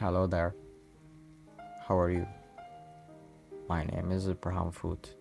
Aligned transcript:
Hello 0.00 0.26
there. 0.26 0.54
How 1.86 1.98
are 1.98 2.10
you? 2.10 2.26
My 3.68 3.84
name 3.84 4.12
is 4.12 4.28
Ibraham 4.28 4.72
Foot. 4.72 5.14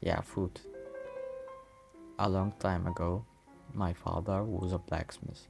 Yeah, 0.00 0.22
Foot. 0.22 0.62
A 2.18 2.26
long 2.26 2.54
time 2.58 2.86
ago, 2.86 3.26
my 3.74 3.92
father 3.92 4.42
was 4.42 4.72
a 4.72 4.78
blacksmith. 4.78 5.46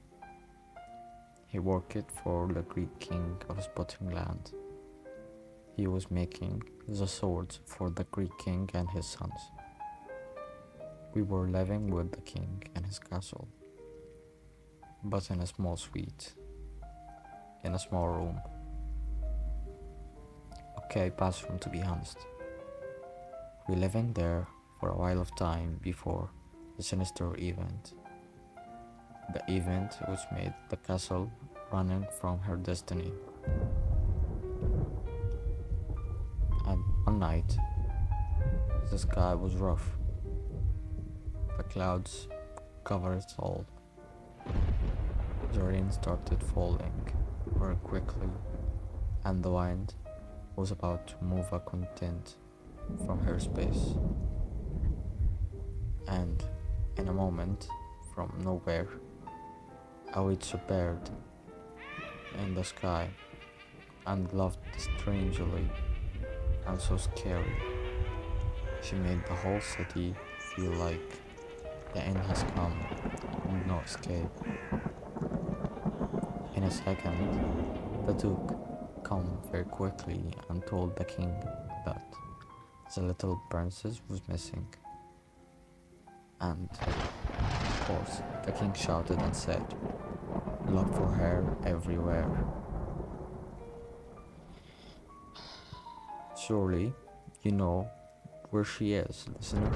He 1.46 1.60
worked 1.60 2.10
for 2.24 2.48
the 2.52 2.62
Greek 2.62 2.98
king 2.98 3.36
of 3.48 3.62
Spotting 3.62 4.10
Land. 4.10 4.50
He 5.76 5.86
was 5.86 6.10
making 6.10 6.64
the 6.88 7.06
swords 7.06 7.60
for 7.64 7.90
the 7.90 8.02
Greek 8.10 8.36
king 8.38 8.68
and 8.74 8.90
his 8.90 9.06
sons. 9.06 9.40
We 11.14 11.22
were 11.22 11.46
living 11.46 11.94
with 11.94 12.10
the 12.10 12.22
king 12.22 12.60
in 12.74 12.82
his 12.82 12.98
castle, 12.98 13.46
but 15.04 15.30
in 15.30 15.38
a 15.38 15.46
small 15.46 15.76
suite, 15.76 16.34
in 17.64 17.74
a 17.74 17.78
small 17.78 18.08
room. 18.08 18.40
Okay, 20.84 21.10
bathroom 21.16 21.58
to 21.60 21.68
be 21.68 21.82
honest. 21.82 22.18
We 23.68 23.76
living 23.76 24.12
there 24.12 24.46
for 24.78 24.90
a 24.90 24.96
while 24.96 25.20
of 25.20 25.34
time 25.36 25.80
before 25.82 26.30
the 26.76 26.82
sinister 26.82 27.34
event. 27.38 27.94
The 29.32 29.42
event 29.50 29.96
which 30.06 30.20
made 30.32 30.52
the 30.68 30.76
castle 30.76 31.32
running 31.72 32.06
from 32.20 32.38
her 32.40 32.56
destiny. 32.56 33.12
And 36.66 36.82
one 37.04 37.18
night, 37.18 37.56
the 38.90 38.98
sky 38.98 39.34
was 39.34 39.54
rough. 39.54 39.96
The 41.56 41.62
clouds 41.62 42.28
covered 42.84 43.18
it 43.18 43.32
all. 43.38 43.64
The 45.52 45.60
rain 45.60 45.90
started 45.90 46.42
falling 46.42 46.92
very 47.64 47.76
quickly, 47.76 48.28
and 49.24 49.42
the 49.42 49.48
wind 49.48 49.94
was 50.54 50.70
about 50.70 51.06
to 51.06 51.14
move 51.24 51.50
a 51.50 51.60
content 51.60 52.34
from 53.06 53.18
her 53.20 53.40
space. 53.40 53.94
And 56.06 56.44
in 56.98 57.08
a 57.08 57.12
moment, 57.12 57.68
from 58.14 58.30
nowhere, 58.44 58.88
a 60.12 60.22
witch 60.22 60.52
appeared 60.52 61.08
in 62.38 62.54
the 62.54 62.64
sky 62.64 63.08
and 64.06 64.30
laughed 64.34 64.58
strangely 64.76 65.66
and 66.66 66.78
so 66.78 66.98
scary. 66.98 67.56
She 68.82 68.96
made 68.96 69.24
the 69.24 69.36
whole 69.36 69.62
city 69.62 70.14
feel 70.54 70.72
like 70.72 71.10
the 71.94 72.02
end 72.02 72.18
has 72.28 72.44
come 72.54 72.76
and 73.48 73.66
no 73.66 73.78
escape. 73.78 74.53
In 76.64 76.70
a 76.70 76.72
second, 76.72 78.06
the 78.06 78.14
Duke 78.14 78.56
came 79.06 79.28
very 79.52 79.64
quickly 79.64 80.24
and 80.48 80.66
told 80.66 80.96
the 80.96 81.04
king 81.04 81.30
that 81.84 82.02
the 82.94 83.02
little 83.02 83.38
princess 83.50 84.00
was 84.08 84.26
missing. 84.28 84.66
And 86.40 86.70
of 86.70 87.84
course, 87.86 88.22
the 88.46 88.52
king 88.52 88.72
shouted 88.72 89.18
and 89.18 89.36
said, 89.36 89.62
Look 90.66 90.90
for 90.94 91.06
her 91.06 91.44
everywhere. 91.66 92.30
Surely, 96.46 96.94
you 97.42 97.50
know 97.50 97.90
where 98.48 98.64
she 98.64 98.94
is, 98.94 99.26
listener. 99.36 99.70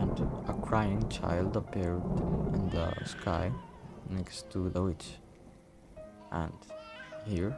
And 0.00 0.18
a 0.48 0.66
crying 0.66 1.08
child 1.08 1.56
appeared 1.56 2.02
in 2.54 2.70
the 2.70 2.92
sky 3.04 3.52
next 4.10 4.50
to 4.50 4.68
the 4.68 4.82
witch. 4.82 5.16
And 6.30 6.52
here, 7.24 7.56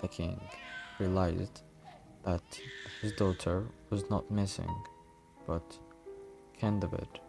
the 0.00 0.08
king 0.08 0.40
realized 0.98 1.62
that 2.24 2.42
his 3.00 3.12
daughter 3.12 3.66
was 3.90 4.08
not 4.10 4.30
missing, 4.30 4.74
but 5.46 5.78
Candide. 6.58 7.20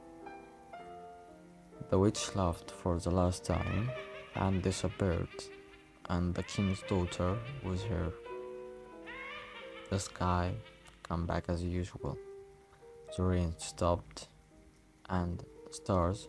The 1.89 1.97
witch 1.97 2.35
laughed 2.35 2.71
for 2.71 2.99
the 2.99 3.11
last 3.11 3.45
time 3.45 3.89
and 4.35 4.61
disappeared, 4.61 5.29
and 6.09 6.35
the 6.35 6.43
king's 6.43 6.81
daughter 6.87 7.37
was 7.63 7.81
here. 7.83 8.11
The 9.89 9.99
sky 9.99 10.53
came 11.07 11.25
back 11.25 11.45
as 11.47 11.63
usual. 11.63 12.17
The 13.15 13.23
rain 13.23 13.55
stopped, 13.57 14.27
and 15.09 15.43
the 15.67 15.73
stars 15.73 16.27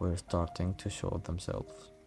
were 0.00 0.16
starting 0.16 0.74
to 0.74 0.90
show 0.90 1.20
themselves. 1.24 1.97